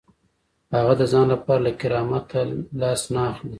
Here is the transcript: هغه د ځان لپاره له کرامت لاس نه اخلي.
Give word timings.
هغه 0.75 0.93
د 0.99 1.03
ځان 1.11 1.25
لپاره 1.33 1.61
له 1.65 1.71
کرامت 1.81 2.27
لاس 2.81 3.01
نه 3.13 3.21
اخلي. 3.31 3.49